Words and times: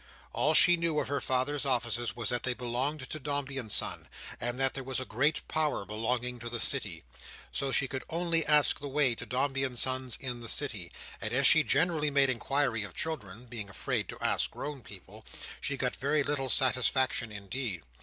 All 0.33 0.55
she 0.55 0.77
knew 0.77 0.97
of 0.99 1.09
her 1.09 1.21
father's 1.21 1.63
offices 1.63 2.15
was 2.15 2.29
that 2.29 2.41
they 2.41 2.55
belonged 2.55 3.07
to 3.07 3.19
Dombey 3.19 3.59
and 3.59 3.71
Son, 3.71 4.07
and 4.39 4.59
that 4.59 4.73
that 4.73 4.83
was 4.83 4.99
a 4.99 5.05
great 5.05 5.47
power 5.47 5.85
belonging 5.85 6.39
to 6.39 6.49
the 6.49 6.59
City. 6.59 7.03
So 7.51 7.71
she 7.71 7.87
could 7.87 8.03
only 8.09 8.43
ask 8.47 8.79
the 8.79 8.87
way 8.87 9.13
to 9.13 9.27
Dombey 9.27 9.63
and 9.63 9.77
Son's 9.77 10.15
in 10.15 10.39
the 10.41 10.49
City; 10.49 10.91
and 11.21 11.31
as 11.31 11.45
she 11.45 11.61
generally 11.61 12.09
made 12.09 12.31
inquiry 12.31 12.81
of 12.81 12.95
children—being 12.95 13.69
afraid 13.69 14.09
to 14.09 14.17
ask 14.21 14.49
grown 14.49 14.81
people—she 14.81 15.77
got 15.77 15.95
very 15.95 16.23
little 16.23 16.49
satisfaction 16.49 17.31
indeed. 17.31 17.83